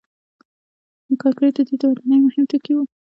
[1.21, 2.83] کانکریټ د دوی د ودانیو مهم توکي وو.